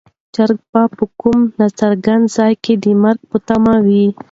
[0.35, 4.05] چرګه به په کوم ناڅرګند ځای کې د مرګ په تمه وي.